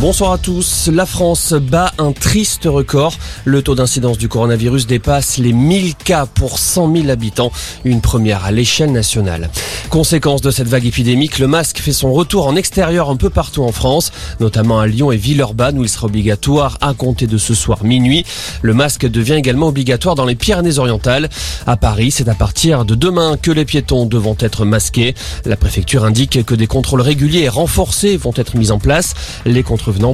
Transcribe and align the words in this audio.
Bonsoir 0.00 0.30
à 0.30 0.38
tous. 0.38 0.88
La 0.92 1.06
France 1.06 1.54
bat 1.54 1.92
un 1.98 2.12
triste 2.12 2.66
record. 2.66 3.14
Le 3.44 3.62
taux 3.62 3.74
d'incidence 3.74 4.16
du 4.16 4.28
coronavirus 4.28 4.86
dépasse 4.86 5.38
les 5.38 5.52
1000 5.52 5.96
cas 5.96 6.24
pour 6.24 6.60
100 6.60 6.94
000 6.94 7.08
habitants, 7.08 7.50
une 7.84 8.00
première 8.00 8.44
à 8.44 8.52
l'échelle 8.52 8.92
nationale. 8.92 9.50
Conséquence 9.90 10.40
de 10.40 10.52
cette 10.52 10.68
vague 10.68 10.86
épidémique, 10.86 11.40
le 11.40 11.48
masque 11.48 11.78
fait 11.78 11.92
son 11.92 12.12
retour 12.12 12.46
en 12.46 12.54
extérieur 12.54 13.10
un 13.10 13.16
peu 13.16 13.28
partout 13.28 13.64
en 13.64 13.72
France, 13.72 14.12
notamment 14.38 14.78
à 14.78 14.86
Lyon 14.86 15.10
et 15.10 15.16
Villeurbanne 15.16 15.78
où 15.78 15.82
il 15.82 15.88
sera 15.88 16.06
obligatoire 16.06 16.78
à 16.80 16.94
compter 16.94 17.26
de 17.26 17.36
ce 17.36 17.54
soir 17.54 17.82
minuit. 17.82 18.24
Le 18.62 18.74
masque 18.74 19.04
devient 19.04 19.34
également 19.34 19.66
obligatoire 19.66 20.14
dans 20.14 20.26
les 20.26 20.36
Pyrénées-Orientales. 20.36 21.28
À 21.66 21.76
Paris, 21.76 22.12
c'est 22.12 22.28
à 22.28 22.34
partir 22.34 22.84
de 22.84 22.94
demain 22.94 23.36
que 23.36 23.50
les 23.50 23.64
piétons 23.64 24.06
devront 24.06 24.36
être 24.38 24.64
masqués. 24.64 25.16
La 25.44 25.56
préfecture 25.56 26.04
indique 26.04 26.44
que 26.44 26.54
des 26.54 26.68
contrôles 26.68 27.00
réguliers 27.00 27.42
et 27.42 27.48
renforcés 27.48 28.16
vont 28.16 28.34
être 28.36 28.56
mis 28.56 28.70
en 28.70 28.78
place. 28.78 29.14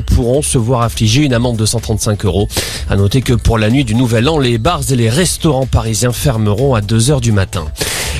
Pourront 0.00 0.42
se 0.42 0.58
voir 0.58 0.82
affliger 0.82 1.22
une 1.22 1.34
amende 1.34 1.56
de 1.56 1.66
135 1.66 2.24
euros. 2.24 2.48
À 2.88 2.96
noter 2.96 3.22
que 3.22 3.32
pour 3.32 3.58
la 3.58 3.70
nuit 3.70 3.84
du 3.84 3.94
Nouvel 3.94 4.28
An, 4.28 4.38
les 4.38 4.58
bars 4.58 4.82
et 4.90 4.96
les 4.96 5.10
restaurants 5.10 5.66
parisiens 5.66 6.12
fermeront 6.12 6.74
à 6.74 6.80
2 6.80 7.10
heures 7.10 7.20
du 7.20 7.32
matin. 7.32 7.66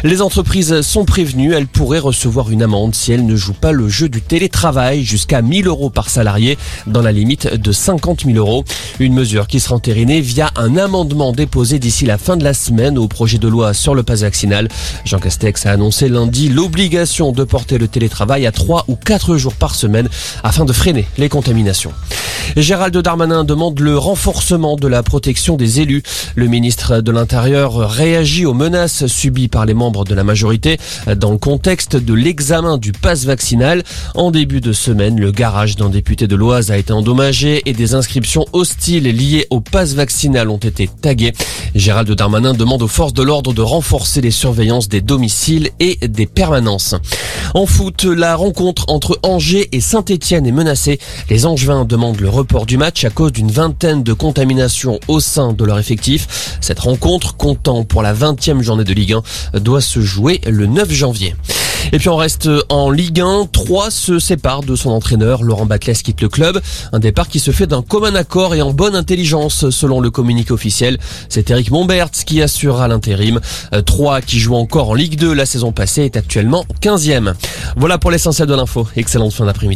Les 0.06 0.20
entreprises 0.20 0.82
sont 0.82 1.06
prévenues, 1.06 1.54
elles 1.54 1.66
pourraient 1.66 1.98
recevoir 1.98 2.50
une 2.50 2.62
amende 2.62 2.94
si 2.94 3.10
elles 3.10 3.24
ne 3.24 3.36
jouent 3.36 3.54
pas 3.54 3.72
le 3.72 3.88
jeu 3.88 4.10
du 4.10 4.20
télétravail 4.20 5.02
jusqu'à 5.02 5.40
1000 5.40 5.66
euros 5.66 5.88
par 5.88 6.10
salarié 6.10 6.58
dans 6.86 7.00
la 7.00 7.10
limite 7.10 7.54
de 7.54 7.72
50 7.72 8.26
000 8.26 8.36
euros. 8.36 8.64
Une 9.00 9.14
mesure 9.14 9.46
qui 9.46 9.60
sera 9.60 9.76
entérinée 9.76 10.20
via 10.20 10.50
un 10.56 10.76
amendement 10.76 11.32
déposé 11.32 11.78
d'ici 11.78 12.04
la 12.04 12.18
fin 12.18 12.36
de 12.36 12.44
la 12.44 12.52
semaine 12.52 12.98
au 12.98 13.08
projet 13.08 13.38
de 13.38 13.48
loi 13.48 13.72
sur 13.72 13.94
le 13.94 14.02
pass 14.02 14.20
vaccinal. 14.20 14.68
Jean 15.06 15.20
Castex 15.20 15.64
a 15.64 15.70
annoncé 15.70 16.10
lundi 16.10 16.50
l'obligation 16.50 17.32
de 17.32 17.42
porter 17.42 17.78
le 17.78 17.88
télétravail 17.88 18.46
à 18.46 18.52
3 18.52 18.84
ou 18.88 18.96
4 18.96 19.38
jours 19.38 19.54
par 19.54 19.74
semaine 19.74 20.10
afin 20.42 20.66
de 20.66 20.74
freiner 20.74 21.06
les 21.16 21.30
contaminations. 21.30 21.92
Gérald 22.56 22.96
Darmanin 22.96 23.44
demande 23.44 23.80
le 23.80 23.98
renforcement 23.98 24.76
de 24.76 24.88
la 24.88 25.02
protection 25.02 25.56
des 25.56 25.80
élus. 25.80 26.02
Le 26.36 26.46
ministre 26.46 27.00
de 27.00 27.10
l'Intérieur 27.10 27.90
réagit 27.90 28.46
aux 28.46 28.54
menaces 28.54 29.06
subies 29.06 29.48
par 29.48 29.66
les 29.66 29.74
membres 29.74 30.04
de 30.04 30.14
la 30.14 30.24
majorité 30.24 30.78
dans 31.16 31.32
le 31.32 31.38
contexte 31.38 31.96
de 31.96 32.14
l'examen 32.14 32.78
du 32.78 32.92
pass 32.92 33.24
vaccinal. 33.24 33.82
En 34.14 34.30
début 34.30 34.60
de 34.60 34.72
semaine, 34.72 35.18
le 35.18 35.32
garage 35.32 35.76
d'un 35.76 35.90
député 35.90 36.26
de 36.26 36.36
l'Oise 36.36 36.70
a 36.70 36.78
été 36.78 36.92
endommagé 36.92 37.62
et 37.66 37.72
des 37.72 37.94
inscriptions 37.94 38.46
hostiles 38.52 39.04
liées 39.04 39.46
au 39.50 39.60
pass 39.60 39.94
vaccinal 39.94 40.48
ont 40.48 40.58
été 40.58 40.88
taguées. 40.88 41.32
Gérald 41.74 42.10
Darmanin 42.10 42.54
demande 42.54 42.82
aux 42.82 42.88
forces 42.88 43.14
de 43.14 43.22
l'ordre 43.22 43.52
de 43.52 43.62
renforcer 43.62 44.20
les 44.20 44.30
surveillances 44.30 44.88
des 44.88 45.00
domiciles 45.00 45.70
et 45.80 45.96
des 46.08 46.26
permanences. 46.26 46.94
En 47.56 47.66
foot, 47.66 48.02
la 48.02 48.34
rencontre 48.34 48.86
entre 48.88 49.20
Angers 49.22 49.68
et 49.70 49.80
Saint-Etienne 49.80 50.44
est 50.44 50.50
menacée. 50.52 50.98
Les 51.30 51.46
Angevins 51.46 51.84
demandent 51.84 52.18
le 52.18 52.28
report 52.28 52.66
du 52.66 52.76
match 52.76 53.04
à 53.04 53.10
cause 53.10 53.30
d'une 53.30 53.52
vingtaine 53.52 54.02
de 54.02 54.12
contaminations 54.12 54.98
au 55.06 55.20
sein 55.20 55.52
de 55.52 55.64
leur 55.64 55.78
effectif. 55.78 56.58
Cette 56.60 56.80
rencontre, 56.80 57.36
comptant 57.36 57.84
pour 57.84 58.02
la 58.02 58.12
20e 58.12 58.60
journée 58.60 58.82
de 58.82 58.92
Ligue 58.92 59.14
1, 59.54 59.60
doit 59.60 59.80
se 59.80 60.00
jouer 60.00 60.40
le 60.48 60.66
9 60.66 60.90
janvier. 60.90 61.36
Et 61.94 61.98
puis 61.98 62.08
on 62.08 62.16
reste 62.16 62.50
en 62.70 62.90
Ligue 62.90 63.20
1. 63.20 63.46
3 63.52 63.88
se 63.88 64.18
sépare 64.18 64.64
de 64.64 64.74
son 64.74 64.90
entraîneur. 64.90 65.44
Laurent 65.44 65.64
Batles 65.64 65.92
quitte 65.92 66.22
le 66.22 66.28
club. 66.28 66.60
Un 66.92 66.98
départ 66.98 67.28
qui 67.28 67.38
se 67.38 67.52
fait 67.52 67.68
d'un 67.68 67.82
commun 67.82 68.16
accord 68.16 68.56
et 68.56 68.62
en 68.62 68.72
bonne 68.72 68.96
intelligence 68.96 69.70
selon 69.70 70.00
le 70.00 70.10
communiqué 70.10 70.50
officiel. 70.50 70.98
C'est 71.28 71.50
Eric 71.50 71.70
Mombert 71.70 72.10
qui 72.10 72.42
assurera 72.42 72.88
l'intérim. 72.88 73.40
3 73.86 74.22
qui 74.22 74.40
joue 74.40 74.56
encore 74.56 74.90
en 74.90 74.94
Ligue 74.94 75.16
2 75.20 75.32
la 75.32 75.46
saison 75.46 75.70
passée 75.70 76.02
est 76.02 76.16
actuellement 76.16 76.64
15e. 76.82 77.34
Voilà 77.76 77.96
pour 77.96 78.10
l'essentiel 78.10 78.48
de 78.48 78.54
l'info. 78.54 78.88
Excellente 78.96 79.32
fin 79.32 79.44
d'après-midi. 79.44 79.72